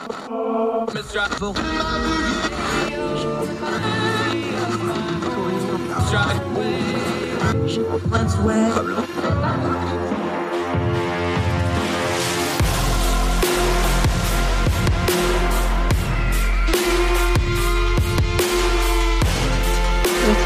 [0.00, 1.16] With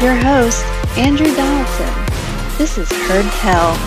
[0.01, 0.65] your host,
[0.97, 1.93] Andrew Donaldson.
[2.57, 3.77] This is Heard Tell.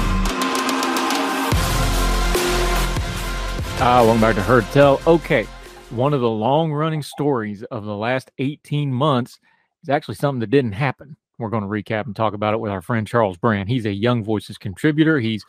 [3.79, 5.01] Ah, welcome back to Heard Tell.
[5.07, 5.47] Okay,
[5.91, 9.39] one of the long running stories of the last 18 months
[9.83, 11.17] is actually something that didn't happen.
[11.39, 13.69] We're going to recap and talk about it with our friend Charles Brand.
[13.69, 15.21] He's a Young Voices contributor.
[15.21, 15.45] He's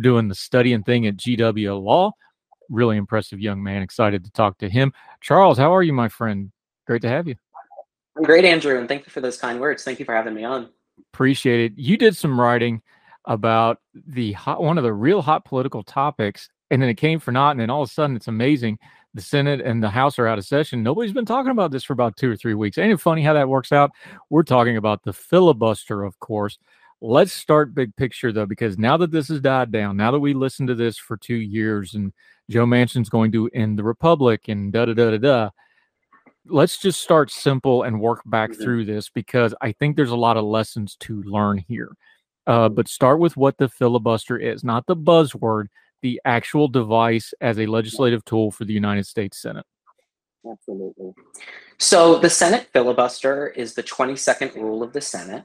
[0.00, 2.12] doing the studying thing at GW Law.
[2.68, 3.82] Really impressive young man.
[3.82, 4.92] Excited to talk to him.
[5.20, 6.52] Charles, how are you, my friend?
[6.86, 7.34] Great to have you.
[8.16, 9.84] I'm great, Andrew, and thank you for those kind words.
[9.84, 10.68] Thank you for having me on.
[11.12, 11.78] Appreciate it.
[11.78, 12.82] You did some writing
[13.24, 17.30] about the hot, one of the real hot political topics, and then it came for
[17.30, 18.78] naught, and then all of a sudden it's amazing.
[19.14, 20.82] The Senate and the House are out of session.
[20.82, 22.78] Nobody's been talking about this for about two or three weeks.
[22.78, 23.90] Ain't it funny how that works out?
[24.30, 26.58] We're talking about the filibuster, of course.
[27.02, 30.32] Let's start big picture though, because now that this has died down, now that we
[30.32, 32.12] listened to this for two years, and
[32.48, 35.50] Joe Manchin's going to end the republic, and da da da da da
[36.46, 38.62] let's just start simple and work back mm-hmm.
[38.62, 41.96] through this because I think there's a lot of lessons to learn here.
[42.46, 45.66] Uh, but start with what the filibuster is, not the buzzword,
[46.02, 49.64] the actual device as a legislative tool for the United States Senate.
[50.50, 51.12] Absolutely.
[51.78, 55.44] So the Senate filibuster is the 22nd rule of the Senate.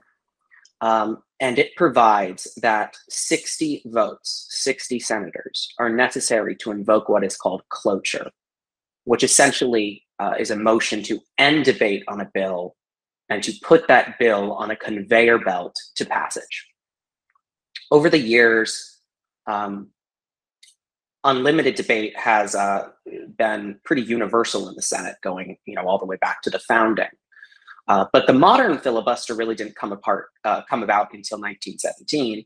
[0.82, 7.38] Um, and it provides that 60 votes, 60 senators, are necessary to invoke what is
[7.38, 8.30] called cloture,
[9.06, 12.76] which essentially uh, is a motion to end debate on a bill
[13.30, 16.68] and to put that bill on a conveyor belt to passage.
[17.92, 19.00] Over the years,
[19.48, 19.90] um,
[21.28, 22.88] unlimited debate has uh,
[23.38, 26.59] been pretty universal in the Senate, going you know all the way back to the
[26.59, 27.09] founding.
[27.88, 32.45] Uh, but the modern filibuster really didn't come apart, uh, come about until 1917,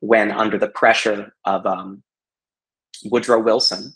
[0.00, 2.02] when under the pressure of um,
[3.04, 3.94] Woodrow Wilson,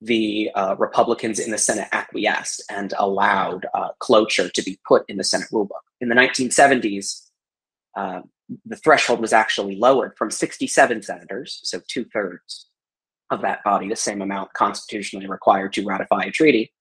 [0.00, 5.16] the uh, Republicans in the Senate acquiesced and allowed uh, cloture to be put in
[5.16, 5.84] the Senate rulebook.
[6.00, 7.28] In the 1970s,
[7.96, 8.22] uh,
[8.66, 12.66] the threshold was actually lowered from 67 senators, so two thirds
[13.32, 16.72] of that body, the same amount constitutionally required to ratify a treaty,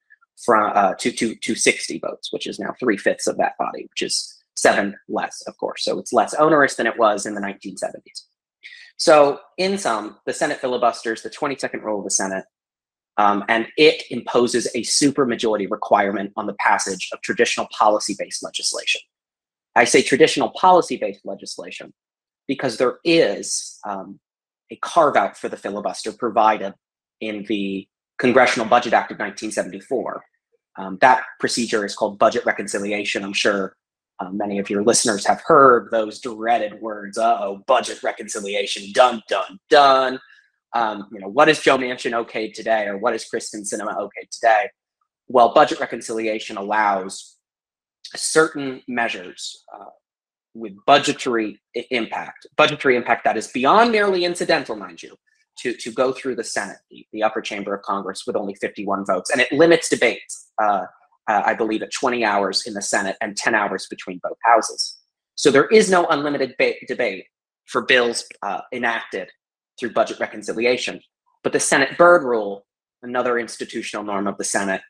[0.45, 3.88] from uh, to, to, to 60 votes, which is now three fifths of that body,
[3.89, 5.84] which is seven less, of course.
[5.84, 8.23] So it's less onerous than it was in the 1970s.
[8.97, 12.45] So, in sum, the Senate filibusters, the 22nd rule of the Senate,
[13.17, 19.01] um, and it imposes a supermajority requirement on the passage of traditional policy based legislation.
[19.75, 21.94] I say traditional policy based legislation
[22.47, 24.19] because there is um,
[24.72, 26.74] a carve out for the filibuster provided
[27.20, 27.88] in the
[28.18, 30.24] Congressional Budget Act of 1974.
[30.78, 33.24] Um, that procedure is called budget reconciliation.
[33.24, 33.76] I'm sure
[34.20, 37.18] uh, many of your listeners have heard those dreaded words.
[37.18, 40.20] Oh, budget reconciliation, Done, done, done.
[40.74, 44.28] um, you know, what is Joe Manchin okay today, or what is Kyrsten Sinema okay
[44.32, 44.70] today?
[45.28, 47.38] Well, budget reconciliation allows
[48.16, 49.86] certain measures uh,
[50.53, 51.59] with budgetary
[51.91, 55.16] impact, budgetary impact that is beyond merely incidental, mind you,
[55.59, 59.06] to, to go through the Senate, the, the upper chamber of Congress, with only 51
[59.06, 59.29] votes.
[59.29, 60.85] And it limits debates, uh,
[61.28, 64.97] uh, I believe, at 20 hours in the Senate and 10 hours between both houses.
[65.35, 67.25] So there is no unlimited ba- debate
[67.66, 69.29] for bills uh, enacted
[69.79, 71.00] through budget reconciliation.
[71.44, 72.66] But the Senate Byrd Rule,
[73.01, 74.81] another institutional norm of the Senate,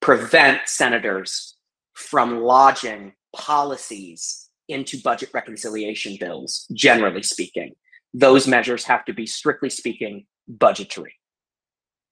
[0.00, 1.56] prevent senators
[1.94, 7.74] from lodging policies into budget reconciliation bills, generally speaking.
[8.14, 11.14] Those measures have to be, strictly speaking, budgetary.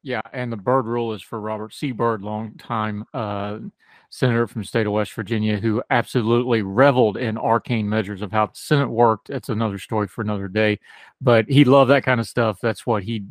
[0.02, 1.92] Yeah, and the Byrd Rule is for Robert C.
[1.92, 3.58] Byrd, longtime uh,
[4.08, 8.46] senator from the state of West Virginia, who absolutely reveled in arcane measures of how
[8.46, 9.28] the Senate worked.
[9.28, 10.78] It's another story for another day,
[11.20, 12.60] but he loved that kind of stuff.
[12.62, 13.24] That's what he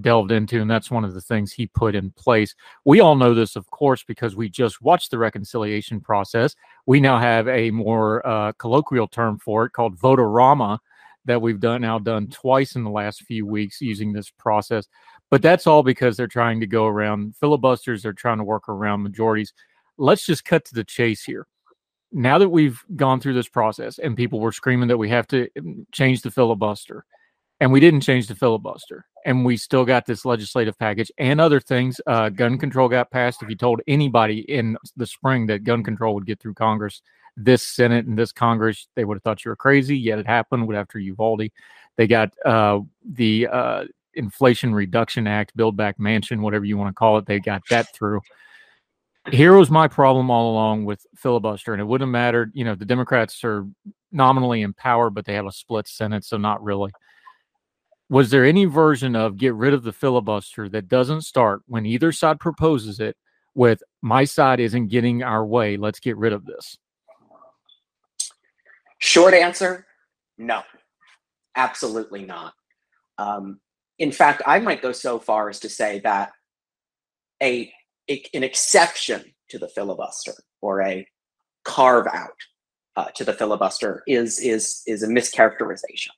[0.00, 2.54] delved into, and that's one of the things he put in place.
[2.84, 6.56] We all know this, of course, because we just watched the reconciliation process.
[6.86, 10.80] We now have a more uh, colloquial term for it called vote-a-rama
[11.24, 14.86] that we've done now done twice in the last few weeks using this process.
[15.30, 18.02] But that's all because they're trying to go around filibusters.
[18.02, 19.54] They're trying to work around majorities
[19.98, 21.46] let's just cut to the chase here.
[22.12, 25.48] Now that we've gone through this process and people were screaming that we have to
[25.58, 27.04] um, change the filibuster,
[27.64, 31.60] and we didn't change the filibuster, and we still got this legislative package and other
[31.60, 31.98] things.
[32.06, 33.42] Uh, gun control got passed.
[33.42, 37.00] If you told anybody in the spring that gun control would get through Congress,
[37.38, 39.96] this Senate and this Congress, they would have thought you were crazy.
[39.96, 41.48] Yet it happened after Uvalde.
[41.96, 46.98] They got uh, the uh, Inflation Reduction Act, Build Back Manchin whatever you want to
[46.98, 47.24] call it.
[47.24, 48.20] They got that through.
[49.30, 52.50] here was my problem all along with filibuster, and it wouldn't have mattered.
[52.52, 53.66] You know, the Democrats are
[54.12, 56.92] nominally in power, but they have a split Senate, so not really.
[58.10, 62.12] Was there any version of get rid of the filibuster that doesn't start when either
[62.12, 63.16] side proposes it
[63.54, 66.76] with my side isn't getting our way, let's get rid of this?
[68.98, 69.86] Short answer
[70.38, 70.62] no,
[71.56, 72.54] absolutely not.
[73.18, 73.60] Um,
[73.98, 76.32] in fact, I might go so far as to say that
[77.42, 77.72] a,
[78.10, 81.06] a an exception to the filibuster or a
[81.64, 82.36] carve out
[82.96, 86.10] uh, to the filibuster is is is a mischaracterization.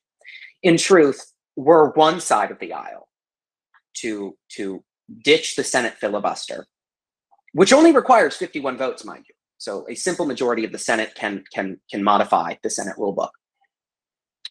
[0.63, 3.09] In truth, we're one side of the aisle
[3.99, 4.85] to to
[5.25, 6.67] ditch the Senate filibuster,
[7.53, 9.35] which only requires 51 votes, mind you.
[9.59, 13.31] So a simple majority of the Senate can can can modify the Senate rulebook.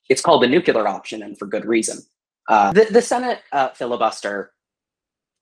[0.09, 1.99] It's called the nuclear option, and for good reason.
[2.47, 4.51] Uh, the, the Senate uh, filibuster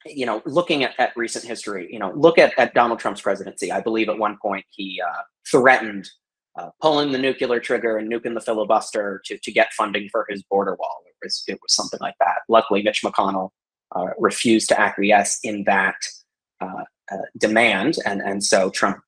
[0.05, 3.71] you know, looking at, at recent history, you know, look at, at Donald Trump's presidency.
[3.71, 6.09] I believe at one point he uh, threatened
[6.57, 10.43] uh, pulling the nuclear trigger and nuking the filibuster to, to get funding for his
[10.43, 11.01] border wall.
[11.05, 12.39] It was, it was something like that.
[12.47, 13.49] Luckily, Mitch McConnell
[13.95, 15.95] uh, refused to acquiesce in that
[16.61, 18.99] uh, uh, demand, and, and so Trump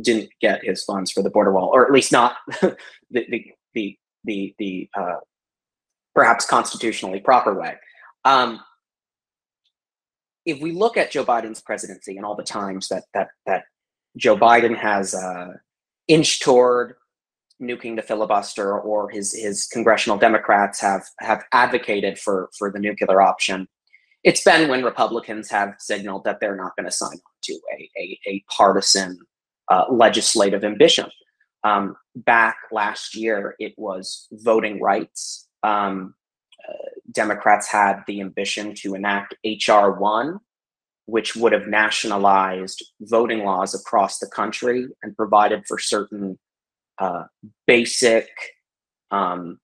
[0.00, 2.76] didn't get his funds for the border wall, or at least not the,
[3.10, 5.16] the, the, the, the uh,
[6.14, 7.76] perhaps constitutionally proper way.
[8.24, 8.60] Um,
[10.46, 13.64] if we look at Joe Biden's presidency and all the times that that that
[14.16, 15.54] Joe Biden has uh,
[16.08, 16.94] inched toward
[17.62, 23.20] nuking the filibuster, or his his congressional Democrats have have advocated for for the nuclear
[23.20, 23.68] option,
[24.22, 27.90] it's been when Republicans have signaled that they're not going to sign on to a
[27.98, 29.18] a, a partisan
[29.70, 31.06] uh, legislative ambition.
[31.62, 35.48] Um, back last year, it was voting rights.
[35.62, 36.14] Um,
[37.10, 39.92] Democrats had the ambition to enact H.R.
[39.92, 40.38] 1,
[41.06, 46.38] which would have nationalized voting laws across the country and provided for certain
[46.98, 47.24] uh,
[47.66, 48.28] basic
[49.10, 49.58] um,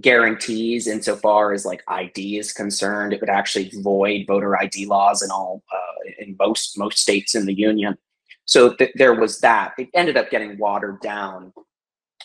[0.00, 3.12] guarantees insofar as like ID is concerned.
[3.12, 7.46] It would actually void voter ID laws in all uh, in most most states in
[7.46, 7.98] the union.
[8.44, 9.74] So th- there was that.
[9.78, 11.52] It ended up getting watered down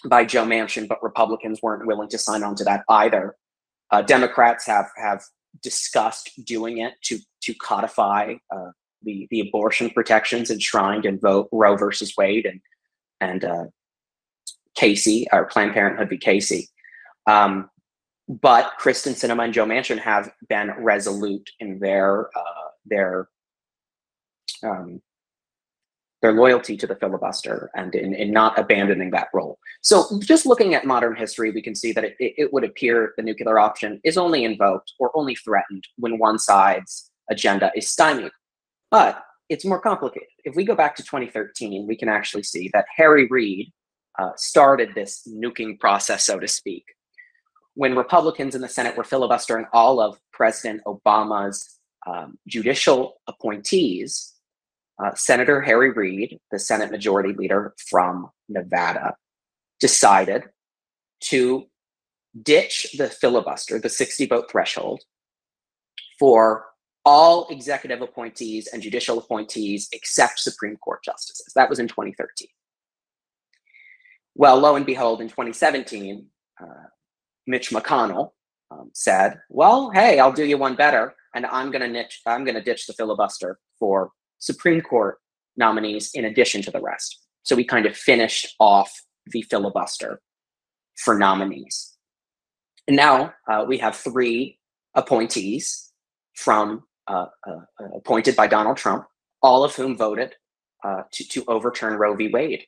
[0.06, 3.36] by Joe Manchin, but Republicans weren't willing to sign on to that either.
[3.92, 5.24] Uh, Democrats have have
[5.62, 8.72] discussed doing it to to codify uh,
[9.04, 12.62] the the abortion protections enshrined in vote Roe versus Wade and
[13.22, 13.66] and uh,
[14.76, 16.18] Casey or Planned Parenthood v.
[16.18, 16.68] Casey.
[17.28, 17.70] Um,
[18.28, 23.30] but Kyrsten Sinema and Joe Manchin have been resolute in their uh, their
[24.64, 25.02] um,
[26.26, 29.60] their loyalty to the filibuster and in, in, not abandoning that role.
[29.82, 33.22] So, just looking at modern history, we can see that it, it would appear the
[33.22, 38.32] nuclear option is only invoked or only threatened when one side's agenda is stymied.
[38.90, 40.30] But it's more complicated.
[40.46, 43.72] If we go back to 2013, we can actually see that Harry Reid
[44.18, 46.86] uh, started this nuking process, so to speak.
[47.76, 51.78] When Republicans in the Senate were filibustering all of President Obama's
[52.08, 54.35] um, judicial appointees,
[55.04, 59.16] uh, Senator Harry Reid, the Senate Majority Leader from Nevada,
[59.80, 60.44] decided
[61.22, 61.66] to
[62.42, 65.02] ditch the filibuster, the 60 vote threshold,
[66.20, 66.66] for
[67.04, 71.54] all executive appointees and judicial appointees except Supreme Court justices.
[71.56, 72.48] That was in 2013.
[74.34, 76.26] Well, lo and behold, in 2017,
[76.62, 76.66] uh,
[77.48, 78.32] Mitch McConnell
[78.72, 82.06] um, said, "Well, hey, I'll do you one better, and I'm going to.
[82.26, 85.18] I'm going to ditch the filibuster for Supreme Court
[85.58, 87.20] nominees in addition to the rest.
[87.44, 88.92] So we kind of finished off
[89.28, 90.22] the filibuster
[90.98, 91.96] for nominees.
[92.88, 94.60] And now uh, we have three
[94.94, 95.92] appointees
[96.36, 97.60] from uh, uh,
[97.96, 99.06] appointed by Donald Trump,
[99.42, 100.36] all of whom voted
[100.84, 102.30] uh, to, to overturn Roe v.
[102.30, 102.66] Wade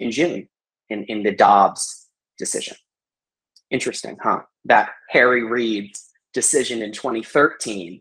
[0.00, 0.48] in June
[0.90, 2.76] in, in the Dobbs decision.
[3.70, 4.42] Interesting, huh?
[4.64, 8.00] That Harry Reid's decision in 2013,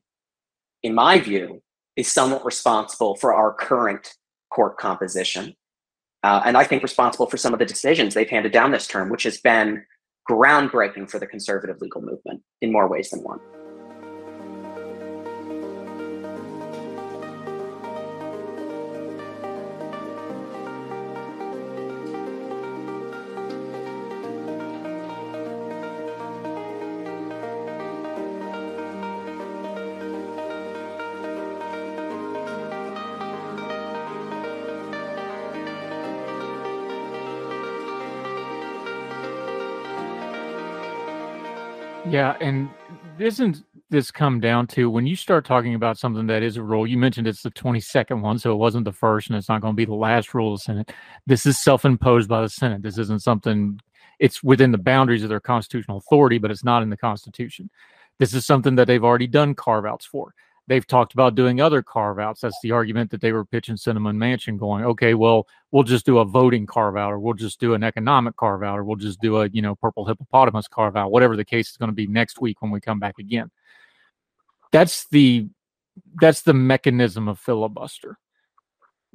[0.83, 1.61] in my view,
[1.95, 4.13] is somewhat responsible for our current
[4.49, 5.55] court composition.
[6.23, 9.09] Uh, and I think responsible for some of the decisions they've handed down this term,
[9.09, 9.83] which has been
[10.29, 13.39] groundbreaking for the conservative legal movement in more ways than one.
[42.13, 42.69] Yeah, and
[43.17, 46.85] isn't this come down to when you start talking about something that is a rule?
[46.85, 49.73] You mentioned it's the 22nd one, so it wasn't the first, and it's not going
[49.73, 50.91] to be the last rule of the Senate.
[51.25, 52.83] This is self imposed by the Senate.
[52.83, 53.79] This isn't something,
[54.19, 57.71] it's within the boundaries of their constitutional authority, but it's not in the Constitution.
[58.19, 60.35] This is something that they've already done carve outs for
[60.67, 62.41] they've talked about doing other carve outs.
[62.41, 66.19] That's the argument that they were pitching Sinema Manchin going, okay, well, we'll just do
[66.19, 69.21] a voting carve out, or we'll just do an economic carve out, or we'll just
[69.21, 72.07] do a you know purple hippopotamus carve out, whatever the case is going to be
[72.07, 73.51] next week when we come back again.
[74.71, 75.47] That's the
[76.15, 78.17] that's the mechanism of filibuster.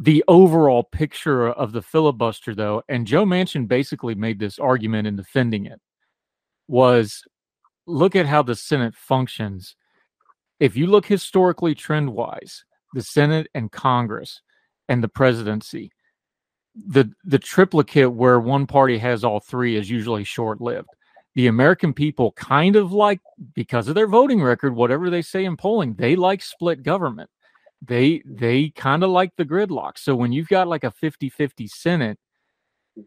[0.00, 5.17] The overall picture of the filibuster, though, and Joe Manchin basically made this argument in
[5.17, 5.81] defending it,
[6.69, 7.25] was
[7.87, 9.75] look at how the Senate functions
[10.61, 14.41] if you look historically trend wise, the Senate and Congress
[14.88, 15.93] and the presidency,
[16.75, 20.88] the the triplicate where one party has all three is usually short lived.
[21.35, 23.21] The American people kind of like
[23.55, 27.31] because of their voting record, whatever they say in polling, they like split government.
[27.83, 29.99] They they kind of like the gridlock.
[29.99, 32.19] So when you've got like a 50-50 Senate,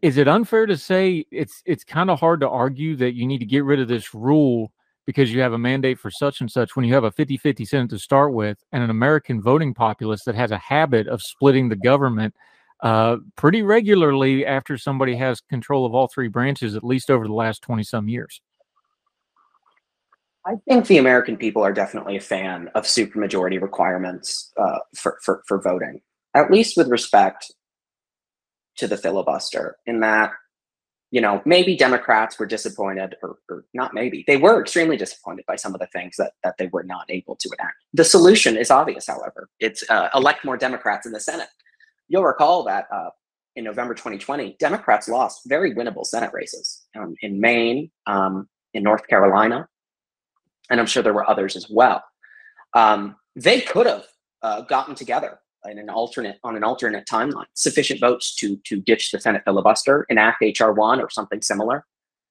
[0.00, 3.40] is it unfair to say it's it's kind of hard to argue that you need
[3.40, 4.72] to get rid of this rule
[5.06, 7.64] because you have a mandate for such and such when you have a 50 50
[7.64, 11.68] Senate to start with and an American voting populace that has a habit of splitting
[11.68, 12.34] the government
[12.82, 17.32] uh, pretty regularly after somebody has control of all three branches, at least over the
[17.32, 18.40] last 20 some years.
[20.44, 25.44] I think the American people are definitely a fan of supermajority requirements uh, for, for,
[25.46, 26.00] for voting,
[26.34, 27.52] at least with respect
[28.78, 30.32] to the filibuster, in that
[31.12, 35.56] you know, maybe Democrats were disappointed, or, or, not maybe, they were extremely disappointed by
[35.56, 37.76] some of the things that, that they were not able to enact.
[37.92, 39.50] The solution is obvious, however.
[39.60, 41.48] It's uh, elect more Democrats in the Senate.
[42.08, 43.10] You'll recall that uh,
[43.56, 49.06] in November 2020, Democrats lost very winnable Senate races um, in Maine, um, in North
[49.06, 49.68] Carolina,
[50.70, 52.02] and I'm sure there were others as well.
[52.72, 54.06] Um, they could have
[54.40, 55.40] uh, gotten together
[55.70, 60.06] in an alternate on an alternate timeline, sufficient votes to to ditch the Senate filibuster,
[60.08, 61.84] enact HR one or something similar,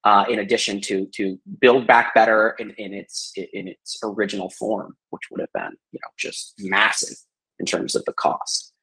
[0.03, 4.95] uh, in addition to to build back better in, in its in its original form,
[5.09, 7.17] which would have been you know just massive
[7.59, 8.73] in terms of the cost.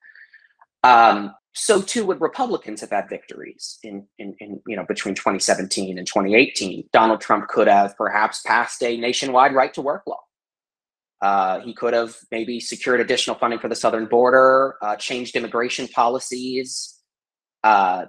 [0.84, 5.98] Um, so too would Republicans have had victories in, in, in you know between 2017
[5.98, 6.88] and 2018.
[6.92, 10.20] Donald Trump could have perhaps passed a nationwide right to work law
[11.20, 15.88] uh, he could have maybe secured additional funding for the southern border, uh, changed immigration
[15.88, 16.96] policies.
[17.64, 18.06] Uh,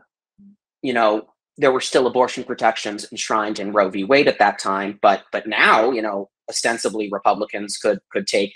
[0.82, 4.04] you know, there were still abortion protections enshrined in Roe v.
[4.04, 8.54] Wade at that time, but but now, you know, ostensibly Republicans could could take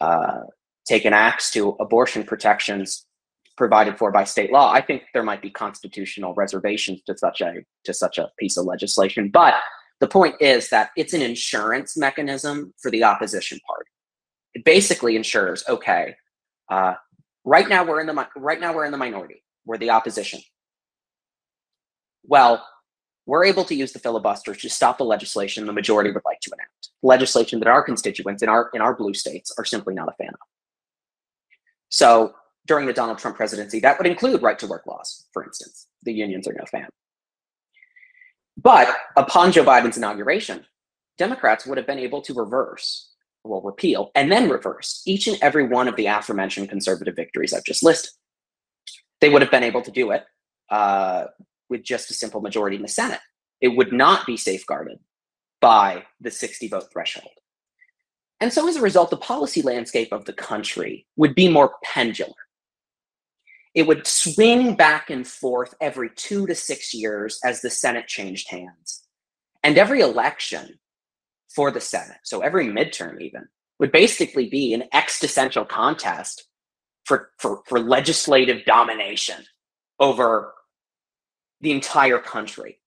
[0.00, 0.42] uh,
[0.86, 3.06] take an axe to abortion protections
[3.56, 4.70] provided for by state law.
[4.70, 8.66] I think there might be constitutional reservations to such a to such a piece of
[8.66, 9.54] legislation, but
[10.00, 13.90] the point is that it's an insurance mechanism for the opposition party.
[14.54, 16.16] It basically ensures, okay,
[16.70, 16.94] uh,
[17.44, 19.42] right now we're in the right now we're in the minority.
[19.64, 20.40] We're the opposition.
[22.24, 22.64] Well,
[23.26, 26.50] we're able to use the filibuster to stop the legislation the majority would like to
[26.52, 26.90] enact.
[27.02, 30.28] Legislation that our constituents in our in our blue states are simply not a fan
[30.28, 30.48] of.
[31.88, 32.34] So
[32.66, 35.86] during the Donald Trump presidency, that would include right to work laws, for instance.
[36.02, 36.88] The unions are no fan.
[38.56, 40.64] But upon Joe Biden's inauguration,
[41.18, 43.10] Democrats would have been able to reverse,
[43.44, 47.64] well, repeal, and then reverse each and every one of the aforementioned conservative victories I've
[47.64, 48.10] just listed.
[49.20, 50.24] They would have been able to do it
[50.70, 51.26] uh,
[51.68, 53.20] with just a simple majority in the Senate.
[53.60, 54.98] It would not be safeguarded
[55.60, 57.30] by the 60 vote threshold.
[58.40, 62.34] And so, as a result, the policy landscape of the country would be more pendular
[63.76, 68.50] it would swing back and forth every two to six years as the Senate changed
[68.50, 69.04] hands.
[69.62, 70.78] And every election
[71.54, 73.46] for the Senate, so every midterm even,
[73.78, 76.48] would basically be an existential contest
[77.04, 79.44] for, for, for legislative domination
[80.00, 80.54] over
[81.60, 82.80] the entire country.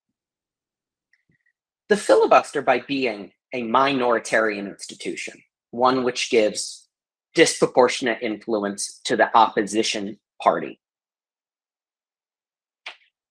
[1.90, 5.36] The filibuster, by being a minoritarian institution,
[5.70, 6.88] one which gives
[7.36, 10.80] disproportionate influence to the opposition party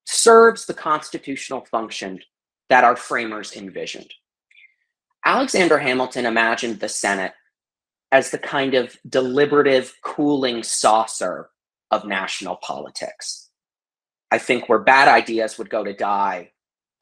[0.06, 2.20] serves the constitutional function
[2.68, 4.12] that our framers envisioned.
[5.24, 7.32] Alexander Hamilton imagined the Senate
[8.10, 11.50] as the kind of deliberative cooling saucer
[11.90, 13.50] of national politics.
[14.30, 16.52] I think where bad ideas would go to die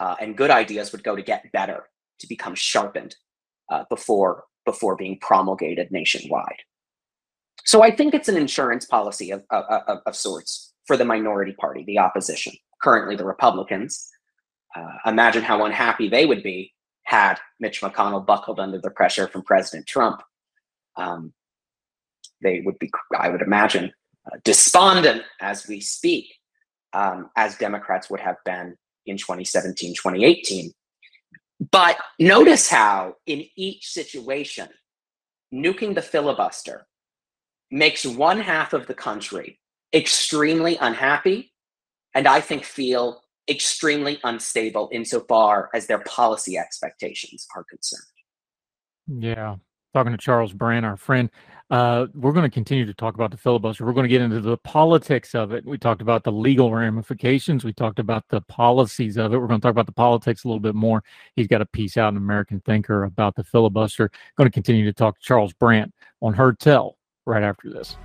[0.00, 1.88] uh, and good ideas would go to get better,
[2.20, 3.16] to become sharpened
[3.70, 6.62] uh, before, before being promulgated nationwide.
[7.64, 11.84] So I think it's an insurance policy of, of, of, sorts for the minority party,
[11.84, 14.08] the opposition, currently the Republicans.
[14.74, 16.72] Uh, imagine how unhappy they would be
[17.04, 20.22] had Mitch McConnell buckled under the pressure from President Trump.
[20.96, 21.32] Um,
[22.42, 23.92] they would be, I would imagine,
[24.26, 26.26] uh, despondent as we speak,
[26.92, 30.72] um, as Democrats would have been in 2017, 2018.
[31.70, 34.68] But notice how, in each situation,
[35.54, 36.86] nuking the filibuster
[37.70, 39.58] makes one half of the country
[39.92, 41.52] extremely unhappy
[42.14, 48.02] and I think feel extremely unstable insofar as their policy expectations are concerned.
[49.22, 49.56] Yeah.
[49.94, 51.30] Talking to Charles Brandt, our friend,
[51.70, 53.84] uh, we're going to continue to talk about the filibuster.
[53.84, 55.64] We're going to get into the politics of it.
[55.64, 57.64] We talked about the legal ramifications.
[57.64, 59.38] We talked about the policies of it.
[59.38, 61.02] We're going to talk about the politics a little bit more.
[61.34, 64.10] He's got a piece out in American Thinker about the filibuster.
[64.36, 65.92] Going to continue to talk to Charles Brandt
[66.22, 67.96] on Heard Tell right after this.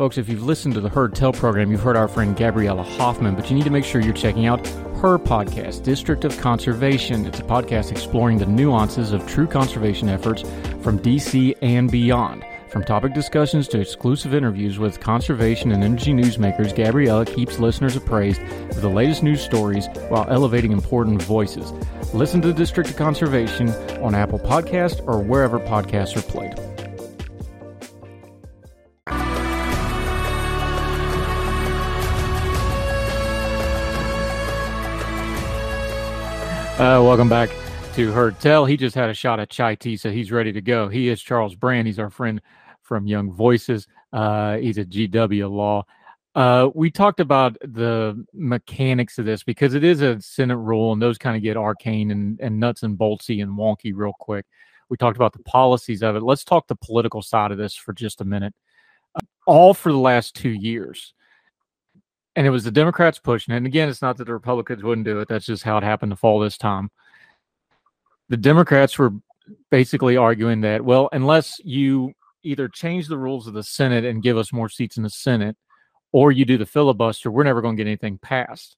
[0.00, 3.34] Folks, if you've listened to the Heard Tell program, you've heard our friend Gabriella Hoffman,
[3.34, 7.26] but you need to make sure you're checking out her podcast, District of Conservation.
[7.26, 10.40] It's a podcast exploring the nuances of true conservation efforts
[10.82, 12.46] from DC and beyond.
[12.70, 18.40] From topic discussions to exclusive interviews with conservation and energy newsmakers, Gabriella keeps listeners appraised
[18.40, 21.72] of the latest news stories while elevating important voices.
[22.14, 26.54] Listen to the District of Conservation on Apple Podcast or wherever podcasts are played.
[36.78, 37.50] Uh, welcome back
[37.94, 38.64] to Heard Tell.
[38.64, 40.88] He just had a shot at chai tea, so he's ready to go.
[40.88, 41.88] He is Charles Brand.
[41.88, 42.40] He's our friend
[42.90, 43.86] from Young Voices.
[44.12, 45.84] Uh, he's a GW Law.
[46.34, 51.00] Uh, we talked about the mechanics of this because it is a Senate rule, and
[51.00, 54.44] those kind of get arcane and, and nuts and boltsy and wonky real quick.
[54.88, 56.24] We talked about the policies of it.
[56.24, 58.54] Let's talk the political side of this for just a minute.
[59.14, 61.14] Uh, all for the last two years
[62.36, 63.58] and it was the Democrats pushing it.
[63.58, 65.28] And again, it's not that the Republicans wouldn't do it.
[65.28, 66.90] That's just how it happened to fall this time.
[68.28, 69.12] The Democrats were
[69.70, 74.36] basically arguing that, well, unless you either change the rules of the Senate and give
[74.36, 75.56] us more seats in the Senate,
[76.12, 78.76] or you do the filibuster, we're never going to get anything passed.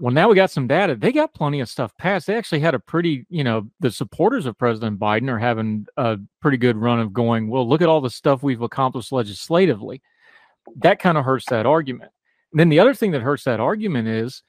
[0.00, 0.94] Well, now we got some data.
[0.94, 2.28] They got plenty of stuff passed.
[2.28, 6.18] They actually had a pretty, you know, the supporters of President Biden are having a
[6.40, 10.00] pretty good run of going, well, look at all the stuff we've accomplished legislatively.
[10.76, 12.12] That kind of hurts that argument.
[12.52, 14.42] And then the other thing that hurts that argument is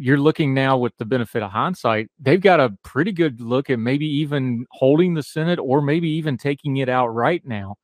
[0.00, 3.78] you're looking now with the benefit of hindsight, they've got a pretty good look at
[3.78, 7.76] maybe even holding the Senate or maybe even taking it out right now.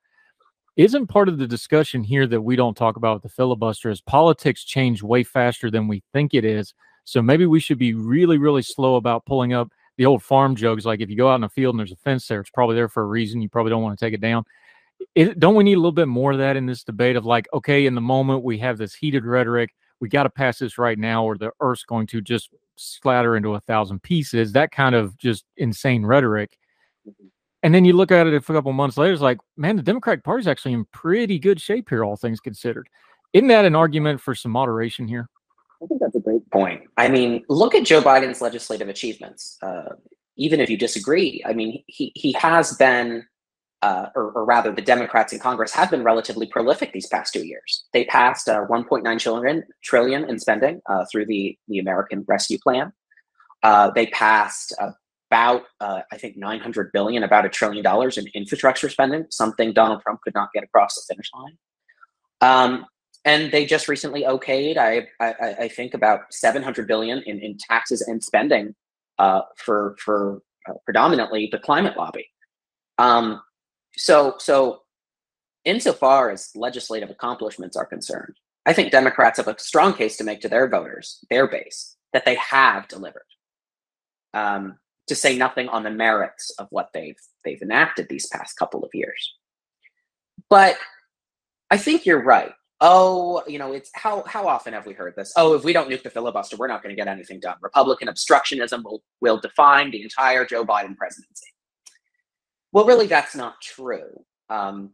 [0.77, 4.01] Isn't part of the discussion here that we don't talk about with the filibuster is
[4.01, 6.73] politics change way faster than we think it is.
[7.05, 10.85] So maybe we should be really, really slow about pulling up the old farm jokes.
[10.85, 12.77] Like if you go out in the field and there's a fence there, it's probably
[12.77, 13.43] there for a reason.
[13.43, 14.45] You probably don't want to take it down
[15.15, 17.49] it, don't we need a little bit more of that in this debate of like,
[17.53, 20.99] okay, in the moment we have this heated rhetoric, we got to pass this right
[20.99, 24.53] now, or the Earth's going to just splatter into a thousand pieces.
[24.53, 26.59] That kind of just insane rhetoric.
[27.09, 27.27] Mm-hmm.
[27.63, 30.23] And then you look at it a couple months later, it's like, man, the Democratic
[30.23, 32.89] Party's actually in pretty good shape here, all things considered.
[33.33, 35.29] Isn't that an argument for some moderation here?
[35.83, 36.83] I think that's a great point.
[36.97, 39.59] I mean, look at Joe Biden's legislative achievements.
[39.63, 39.95] Uh,
[40.37, 43.27] even if you disagree, I mean, he he has been
[43.83, 47.47] uh, or, or, rather the Democrats in Congress have been relatively prolific these past two
[47.47, 47.85] years.
[47.93, 52.93] They passed uh, 1.9 trillion, trillion in spending uh, through the, the American Rescue Plan.
[53.63, 54.75] Uh, they passed
[55.31, 60.01] about, uh, I think, 900 billion, about a trillion dollars in infrastructure spending, something Donald
[60.03, 61.59] Trump could not get across the finish line.
[62.41, 62.87] Um,
[63.25, 68.03] and they just recently okayed, I, I, I, think, about 700 billion in, in taxes
[68.03, 68.75] and spending
[69.19, 70.43] uh, for for
[70.85, 72.29] predominantly the climate lobby.
[72.99, 73.41] Um,
[73.97, 74.83] so so
[75.65, 80.41] insofar as legislative accomplishments are concerned, I think Democrats have a strong case to make
[80.41, 83.23] to their voters, their base, that they have delivered.
[84.35, 88.83] Um, to say nothing on the merits of what they've they've enacted these past couple
[88.83, 89.35] of years.
[90.51, 90.77] But
[91.71, 92.53] I think you're right.
[92.81, 95.33] Oh, you know, it's how how often have we heard this?
[95.37, 97.57] Oh, if we don't nuke the filibuster, we're not going to get anything done.
[97.63, 101.47] Republican obstructionism will will define the entire Joe Biden presidency.
[102.77, 104.23] Well, really, that's not true.
[104.51, 104.91] Um,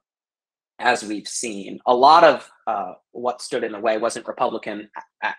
[0.78, 4.88] as we've seen, a lot of uh, what stood in the way wasn't Republican,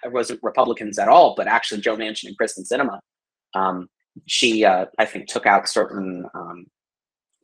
[0.08, 3.00] wasn't Republicans at all, but actually Joe Manchin and Kyrsten Sinema.
[3.56, 3.88] Um,
[4.26, 6.66] she, uh, I think, took out certain um,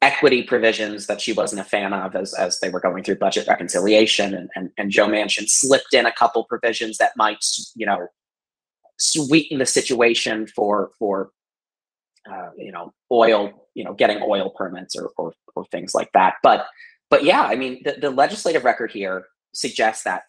[0.01, 3.47] equity provisions that she wasn't a fan of as, as they were going through budget
[3.47, 8.07] reconciliation, and, and, and Joe Manchin slipped in a couple provisions that might, you know,
[8.97, 11.31] sweeten the situation for for
[12.29, 16.33] uh, you know, oil, you know, getting oil permits or, or, or things like that.
[16.43, 16.65] But,
[17.09, 20.23] but yeah, I mean, the, the legislative record here suggests that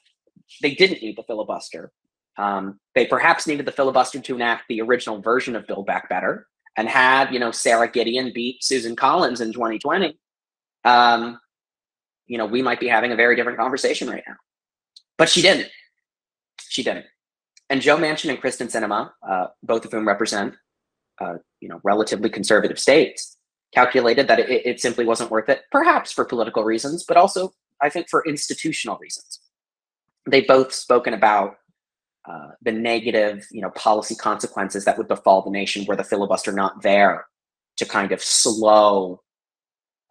[0.63, 1.91] they didn't need the filibuster.
[2.39, 6.47] Um, they perhaps needed the filibuster to enact the original version of Build Back Better,
[6.77, 10.17] and had you know Sara Gideon beat Susan Collins in 2020,
[10.85, 11.41] um,
[12.29, 14.37] you know we might be having a very different conversation right now.
[15.19, 15.69] But she didn't.
[16.69, 17.07] She didn't.
[17.69, 20.55] And Joe Manchin and Kyrsten Sinema, uh, both of whom represent
[21.21, 23.37] uh, you know relatively conservative states,
[23.73, 27.89] calculated that it, it simply wasn't worth it, perhaps for political reasons, but also I
[27.89, 29.41] think for institutional reasons.
[30.29, 31.57] They've both spoken about
[32.29, 36.53] uh, the negative, you know, policy consequences that would befall the nation were the filibuster
[36.53, 37.27] not there
[37.79, 39.23] to kind of slow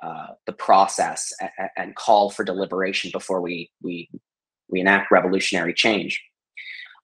[0.01, 4.09] uh, the process and, and call for deliberation before we we
[4.69, 6.21] we enact revolutionary change.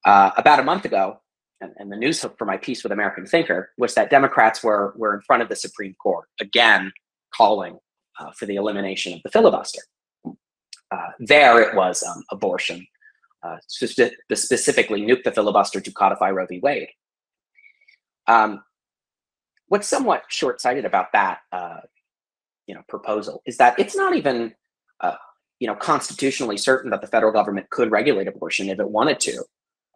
[0.05, 1.19] Uh, about a month ago,
[1.61, 5.15] and, and, the news for my piece with American Thinker was that Democrats were were
[5.15, 6.91] in front of the Supreme Court again,
[7.33, 7.79] calling
[8.19, 9.81] uh, for the elimination of the filibuster.
[10.91, 12.85] Uh, there, it was um, abortion
[13.45, 16.59] uh, spe- specifically nuke the filibuster to codify Roe v.
[16.59, 16.89] Wade.
[18.27, 18.63] Um,
[19.67, 21.81] what's somewhat short-sighted about that, uh,
[22.67, 24.53] you know, proposal is that it's not even,
[24.99, 25.15] uh,
[25.59, 29.43] you know, constitutionally certain that the federal government could regulate abortion if it wanted to.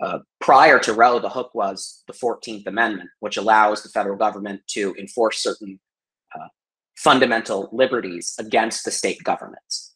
[0.02, 4.62] Uh, prior to Roe, the hook was the 14th Amendment, which allows the federal government
[4.68, 5.80] to enforce certain
[6.34, 6.48] uh,
[6.96, 9.94] fundamental liberties against the state governments.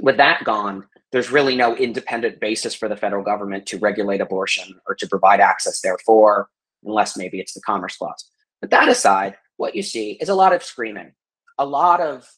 [0.00, 4.80] With that gone, there's really no independent basis for the federal government to regulate abortion
[4.86, 6.48] or to provide access therefore,
[6.84, 8.28] unless maybe it's the Commerce Clause.
[8.60, 11.12] But that aside, what you see is a lot of screaming,
[11.58, 12.28] a lot of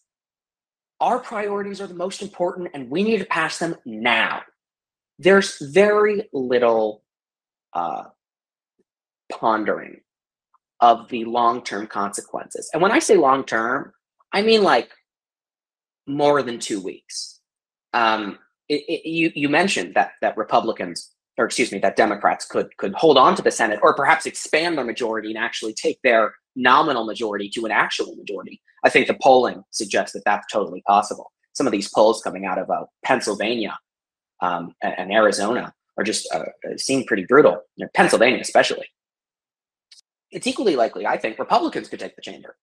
[1.00, 4.42] our priorities are the most important and we need to pass them now.
[5.18, 7.02] There's very little
[7.72, 8.04] uh,
[9.32, 10.00] pondering
[10.80, 12.68] of the long term consequences.
[12.72, 13.92] And when I say long term,
[14.32, 14.90] I mean like
[16.06, 17.40] more than two weeks.
[17.94, 22.76] Um, it, it, you you mentioned that that Republicans or excuse me that Democrats could
[22.76, 26.34] could hold on to the Senate or perhaps expand their majority and actually take their
[26.56, 28.60] nominal majority to an actual majority.
[28.84, 31.32] I think the polling suggests that that's totally possible.
[31.52, 33.78] Some of these polls coming out of uh, Pennsylvania
[34.40, 36.44] um, and, Arizona are just uh,
[36.76, 37.62] seem pretty brutal.
[37.76, 38.86] You know, Pennsylvania especially.
[40.30, 42.56] It's equally likely, I think, Republicans could take the chamber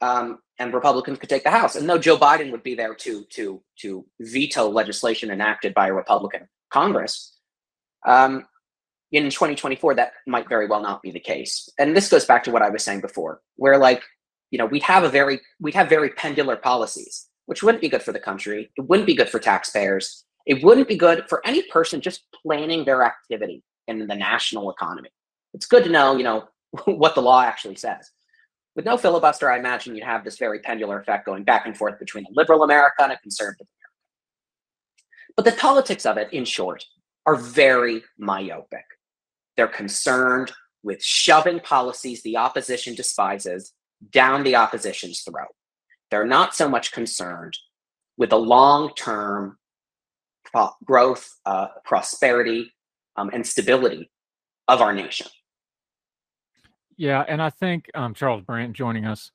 [0.00, 1.76] um, and Republicans could take the House.
[1.76, 5.92] And no, Joe Biden would be there to to to veto legislation enacted by a
[5.92, 7.36] Republican Congress.
[8.06, 8.46] Um,
[9.12, 11.68] in 2024, that might very well not be the case.
[11.78, 14.02] And this goes back to what I was saying before, where like
[14.50, 18.02] you know we'd have a very we'd have very pendular policies, which wouldn't be good
[18.02, 18.70] for the country.
[18.76, 20.24] It wouldn't be good for taxpayers.
[20.50, 25.10] It wouldn't be good for any person just planning their activity in the national economy.
[25.54, 26.48] It's good to know, you know,
[26.86, 28.10] what the law actually says.
[28.74, 32.00] With no filibuster, I imagine you'd have this very pendular effect going back and forth
[32.00, 35.34] between a liberal America and a conservative America.
[35.36, 36.84] But the politics of it, in short,
[37.26, 38.84] are very myopic.
[39.56, 40.50] They're concerned
[40.82, 43.72] with shoving policies the opposition despises
[44.10, 45.54] down the opposition's throat.
[46.10, 47.56] They're not so much concerned
[48.16, 49.58] with the long term
[50.44, 52.72] pro- growth, uh, prosperity,
[53.16, 54.10] um, and stability
[54.68, 55.26] of our nation.
[56.96, 59.32] Yeah, and I think um, Charles Brandt joining us.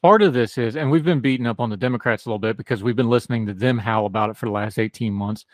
[0.00, 2.56] Part of this is, and we've been beating up on the Democrats a little bit
[2.56, 5.44] because we've been listening to them howl about it for the last 18 months.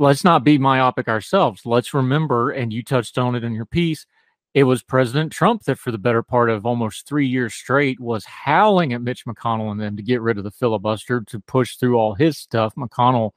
[0.00, 1.64] Let's not be myopic ourselves.
[1.64, 4.06] Let's remember, and you touched on it in your piece,
[4.52, 8.24] it was President Trump that, for the better part of almost three years straight, was
[8.24, 11.96] howling at Mitch McConnell and them to get rid of the filibuster to push through
[11.96, 12.74] all his stuff.
[12.74, 13.30] McConnell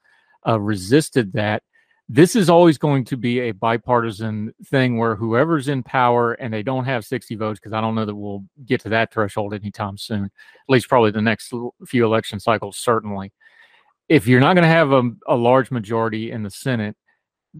[0.47, 1.63] uh, resisted that
[2.09, 6.61] this is always going to be a bipartisan thing where whoever's in power and they
[6.61, 9.97] don't have 60 votes, because I don't know that we'll get to that threshold anytime
[9.97, 10.31] soon, at
[10.67, 11.53] least probably the next
[11.87, 13.31] few election cycles, certainly.
[14.09, 16.97] If you're not going to have a, a large majority in the Senate,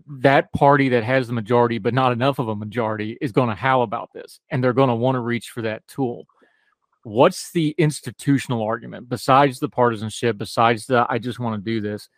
[0.08, 3.56] that party that has the majority, but not enough of a majority, is going to
[3.56, 6.26] howl about this and they're going to want to reach for that tool.
[7.04, 12.10] What's the institutional argument besides the partisanship, besides the I just want to do this?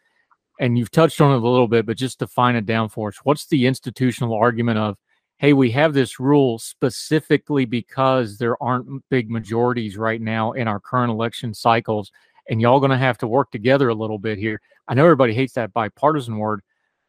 [0.59, 3.09] And you've touched on it a little bit, but just to find it down for
[3.09, 4.97] us, what's the institutional argument of,
[5.37, 10.79] hey, we have this rule specifically because there aren't big majorities right now in our
[10.79, 12.11] current election cycles,
[12.49, 14.61] and y'all going to have to work together a little bit here.
[14.87, 16.61] I know everybody hates that bipartisan word,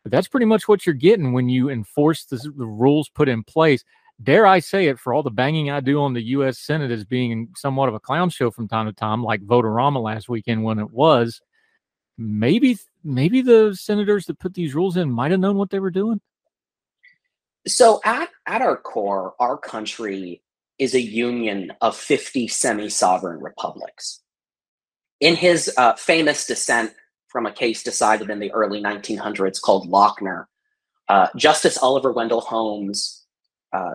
[0.03, 3.45] but that's pretty much what you're getting when you enforce the, the rules put in
[3.45, 3.85] place.
[4.23, 6.59] Dare I say it, for all the banging I do on the U.S.
[6.59, 10.29] Senate as being somewhat of a clown show from time to time, like Vote-A-Rama last
[10.29, 11.43] weekend when it was
[12.19, 15.91] maybe maybe the senators that put these rules in might have known what they were
[15.91, 16.21] doing.
[17.67, 20.43] So at at our core, our country
[20.79, 24.21] is a union of 50 semi sovereign republics.
[25.21, 26.93] In his uh, famous dissent
[27.29, 30.45] from a case decided in the early 1900s called Lochner,
[31.09, 33.25] uh, Justice Oliver Wendell Holmes
[33.73, 33.95] uh,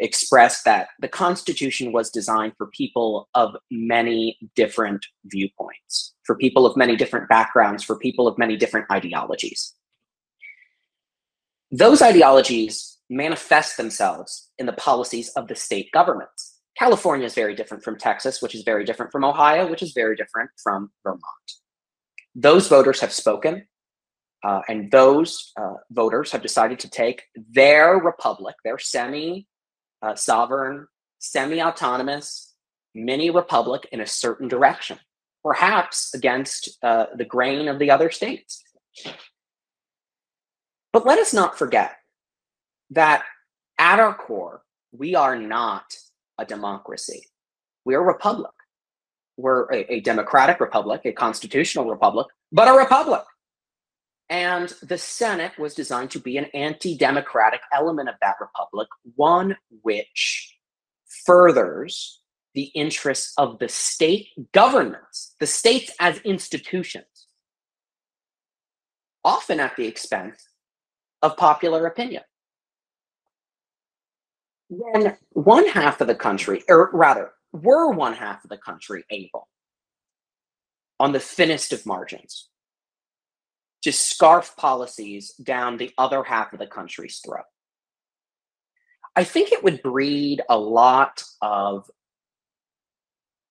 [0.00, 6.76] expressed that the Constitution was designed for people of many different viewpoints, for people of
[6.76, 9.74] many different backgrounds, for people of many different ideologies.
[11.70, 16.60] Those ideologies manifest themselves in the policies of the state governments.
[16.78, 20.16] California is very different from Texas, which is very different from Ohio, which is very
[20.16, 21.22] different from Vermont.
[22.34, 23.66] Those voters have spoken,
[24.42, 29.46] uh, and those uh, voters have decided to take their republic, their semi
[30.00, 30.86] uh, sovereign,
[31.18, 32.54] semi autonomous
[32.94, 34.98] mini republic in a certain direction,
[35.44, 38.62] perhaps against uh, the grain of the other states.
[40.92, 41.96] But let us not forget
[42.90, 43.24] that
[43.78, 45.84] at our core, we are not
[46.38, 47.24] a democracy.
[47.84, 48.52] We're a republic.
[49.36, 53.22] We're a, a democratic republic, a constitutional republic, but a republic.
[54.28, 59.56] And the Senate was designed to be an anti democratic element of that republic, one
[59.82, 60.56] which
[61.26, 62.21] furthers
[62.54, 67.26] the interests of the state governments, the states as institutions,
[69.24, 70.48] often at the expense
[71.22, 72.22] of popular opinion.
[74.68, 79.48] When one half of the country, or rather, were one half of the country able,
[80.98, 82.48] on the thinnest of margins,
[83.82, 87.44] to scarf policies down the other half of the country's throat.
[89.14, 91.90] I think it would breed a lot of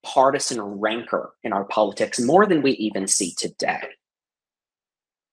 [0.03, 3.81] partisan rancor in our politics more than we even see today.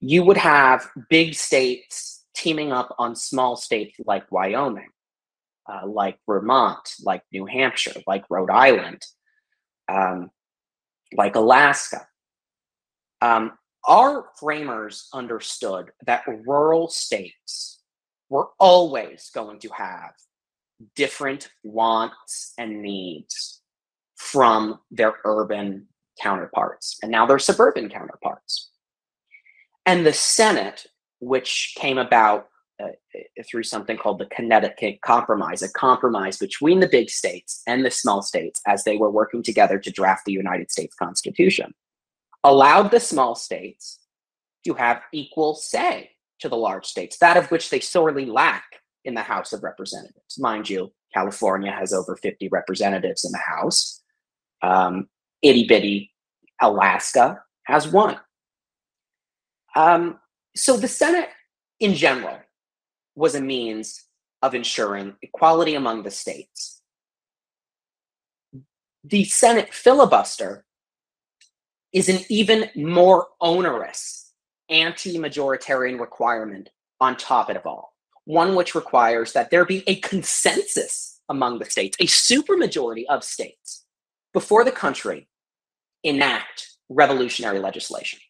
[0.00, 4.90] You would have big states teaming up on small states like Wyoming,
[5.66, 9.02] uh, like Vermont, like New Hampshire, like Rhode Island,
[9.88, 10.30] um,
[11.12, 12.06] like Alaska.
[13.20, 13.52] Um,
[13.86, 17.80] our framers understood that rural states
[18.28, 20.12] were always going to have
[20.94, 23.62] different wants and needs
[24.18, 25.86] from their urban
[26.20, 28.70] counterparts and now their suburban counterparts.
[29.86, 30.86] And the Senate,
[31.20, 32.48] which came about
[32.82, 32.88] uh,
[33.48, 38.22] through something called the Connecticut Compromise, a compromise between the big states and the small
[38.22, 41.72] states as they were working together to draft the United States Constitution
[42.44, 44.00] allowed the small states
[44.66, 48.64] to have equal say to the large states, that of which they sorely lack
[49.04, 50.38] in the House of Representatives.
[50.38, 54.02] Mind you, California has over 50 representatives in the House.
[54.62, 55.08] Um,
[55.42, 56.12] itty bitty
[56.60, 58.18] Alaska has one.
[59.76, 60.18] Um,
[60.56, 61.28] so the Senate
[61.80, 62.38] in general
[63.14, 64.04] was a means
[64.42, 66.82] of ensuring equality among the states.
[69.04, 70.64] The Senate filibuster
[71.92, 74.32] is an even more onerous
[74.68, 76.68] anti-majoritarian requirement
[77.00, 77.94] on top of all.
[78.24, 83.84] One which requires that there be a consensus among the states, a supermajority of states,
[84.38, 85.26] before the country
[86.04, 88.20] enact revolutionary legislation.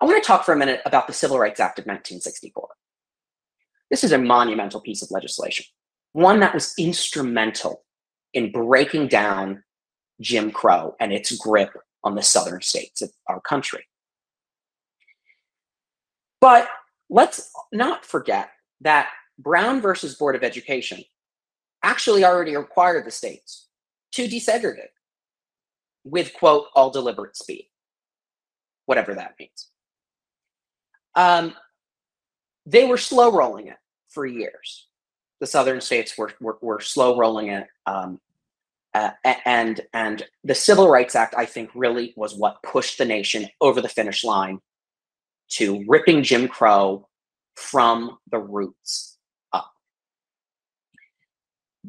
[0.00, 2.66] I want to talk for a minute about the Civil Rights Act of 1964.
[3.90, 5.66] This is a monumental piece of legislation,
[6.14, 7.84] one that was instrumental
[8.34, 9.62] in breaking down
[10.20, 11.70] Jim Crow and its grip
[12.02, 13.84] on the southern states of our country.
[16.40, 16.68] But
[17.08, 21.04] let's not forget that Brown versus Board of Education
[21.84, 23.68] actually already required the states
[24.14, 24.88] to desegregate
[26.04, 27.68] with, quote, all deliberate speed,
[28.86, 29.68] whatever that means.
[31.14, 31.54] Um,
[32.66, 33.76] they were slow rolling it
[34.08, 34.88] for years.
[35.40, 38.20] The southern states were, were, were slow rolling it um,
[38.94, 39.10] uh,
[39.44, 43.80] and and the Civil Rights Act, I think, really was what pushed the nation over
[43.80, 44.58] the finish line
[45.50, 47.08] to ripping Jim Crow
[47.54, 49.18] from the roots
[49.52, 49.70] up.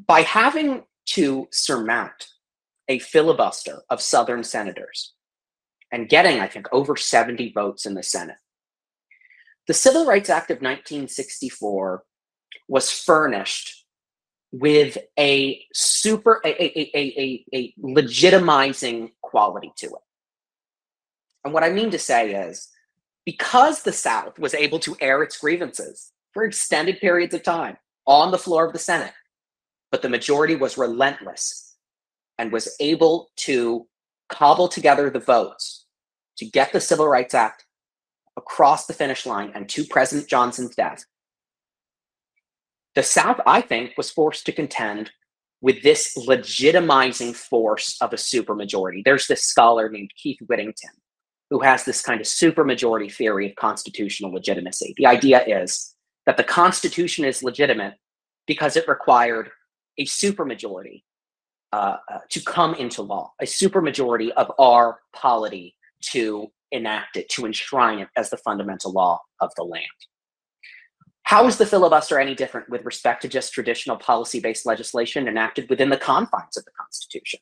[0.08, 2.28] By having to surmount
[2.88, 5.13] a filibuster of Southern senators
[5.91, 8.38] and getting, I think, over 70 votes in the Senate,
[9.67, 12.04] the Civil Rights Act of 1964
[12.67, 13.86] was furnished
[14.52, 20.02] with a super a, a, a, a, legitimizing quality to it.
[21.44, 22.70] And what I mean to say is
[23.26, 28.32] because the South was able to air its grievances for extended periods of time on
[28.32, 29.13] the floor of the Senate,
[29.91, 31.61] but the majority was relentless
[32.41, 33.88] and was able to
[34.27, 35.86] cobble together the votes
[36.38, 37.65] to get the Civil Rights Act
[38.36, 41.08] across the finish line and to President Johnson's desk
[42.95, 45.12] the South, I think, was forced to contend
[45.62, 49.04] with this legitimizing force of a supermajority.
[49.06, 50.89] There's this scholar named Keith Whittington
[51.49, 54.93] who has this kind of supermajority theory of constitutional legitimacy.
[54.97, 57.95] The idea is that the Constitution is legitimate
[58.47, 59.51] because it required
[59.97, 61.04] a supermajority
[61.74, 67.46] uh, uh, to come into law, a supermajority of our polity to enact it, to
[67.46, 69.86] enshrine it as the fundamental law of the land.
[71.24, 75.70] How is the filibuster any different with respect to just traditional policy based legislation enacted
[75.70, 77.40] within the confines of the Constitution?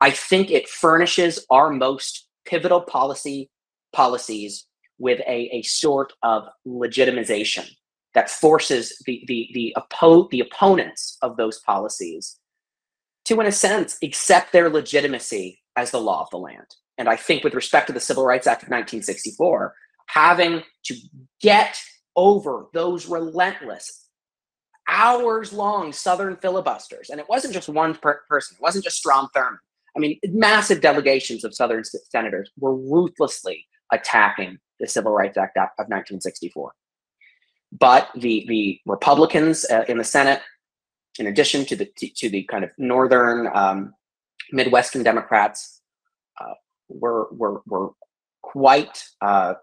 [0.00, 3.50] I think it furnishes our most pivotal policy
[3.92, 4.66] policies
[4.98, 7.68] with a, a sort of legitimization
[8.14, 12.38] that forces the, the, the, oppo- the opponents of those policies
[13.26, 16.66] to, in a sense, accept their legitimacy as the law of the land.
[16.98, 19.74] And I think, with respect to the Civil Rights Act of 1964,
[20.06, 20.94] having to
[21.40, 21.80] get
[22.16, 24.08] over those relentless,
[24.88, 29.28] hours long Southern filibusters, and it wasn't just one per- person, it wasn't just Strom
[29.34, 29.58] Thurmond.
[29.96, 35.86] I mean, massive delegations of Southern senators were ruthlessly attacking the Civil Rights Act of
[35.88, 36.72] 1964.
[37.78, 40.40] But the, the Republicans uh, in the Senate,
[41.18, 43.94] in addition to the, to the kind of Northern um,
[44.50, 45.80] Midwestern Democrats,
[46.40, 46.54] uh,
[46.88, 47.90] were, were, were
[48.42, 49.54] quite uh,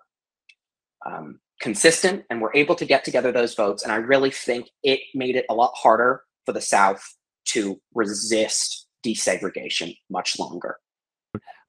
[1.05, 3.83] um, consistent and were able to get together those votes.
[3.83, 7.03] And I really think it made it a lot harder for the South
[7.45, 10.77] to resist desegregation much longer.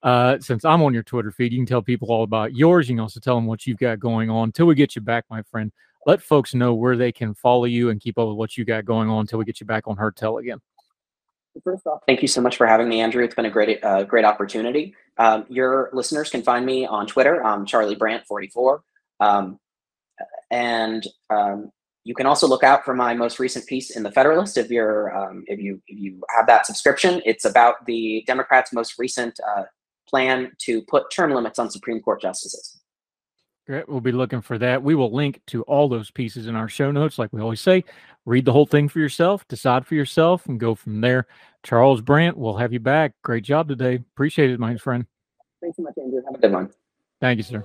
[0.02, 2.88] Uh, since I'm on your Twitter feed, you can tell people all about yours.
[2.88, 4.44] You can also tell them what you've got going on.
[4.44, 5.72] Until we get you back, my friend,
[6.10, 8.84] let folks know where they can follow you and keep up with what you got
[8.84, 10.58] going on until we get you back on Heard Tell again.
[11.62, 13.22] First off, thank you so much for having me, Andrew.
[13.22, 14.94] It's been a great, uh, great opportunity.
[15.18, 17.44] Um, your listeners can find me on Twitter.
[17.44, 18.82] I'm Charlie Brandt 44,
[19.20, 19.58] um,
[20.50, 21.70] and um,
[22.02, 25.16] you can also look out for my most recent piece in the Federalist if you're
[25.16, 27.20] um, if you if you have that subscription.
[27.24, 29.64] It's about the Democrats' most recent uh,
[30.08, 32.79] plan to put term limits on Supreme Court justices.
[33.70, 33.88] Great.
[33.88, 34.82] We'll be looking for that.
[34.82, 37.20] We will link to all those pieces in our show notes.
[37.20, 37.84] Like we always say,
[38.26, 41.28] read the whole thing for yourself, decide for yourself, and go from there.
[41.62, 43.12] Charles Brandt, we'll have you back.
[43.22, 43.94] Great job today.
[43.94, 45.06] Appreciate it, my friend.
[45.60, 46.20] Thanks so much, Andrew.
[46.26, 46.70] Have a good one.
[47.20, 47.64] Thank you, sir.